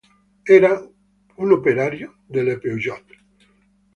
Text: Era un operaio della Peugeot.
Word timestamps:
Era 0.55 0.81
un 1.43 1.51
operaio 1.51 2.23
della 2.25 2.57
Peugeot. 2.57 3.15